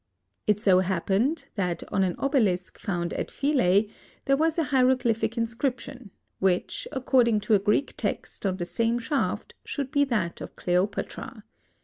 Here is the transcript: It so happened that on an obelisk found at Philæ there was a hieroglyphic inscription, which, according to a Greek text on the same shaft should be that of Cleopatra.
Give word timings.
It 0.47 0.59
so 0.59 0.79
happened 0.79 1.45
that 1.53 1.83
on 1.93 2.01
an 2.01 2.15
obelisk 2.17 2.79
found 2.79 3.13
at 3.13 3.27
Philæ 3.27 3.87
there 4.25 4.35
was 4.35 4.57
a 4.57 4.63
hieroglyphic 4.73 5.37
inscription, 5.37 6.09
which, 6.39 6.87
according 6.91 7.41
to 7.41 7.53
a 7.53 7.59
Greek 7.59 7.93
text 7.97 8.43
on 8.47 8.57
the 8.57 8.65
same 8.65 8.97
shaft 8.97 9.53
should 9.63 9.91
be 9.91 10.03
that 10.05 10.41
of 10.41 10.55
Cleopatra. 10.55 11.43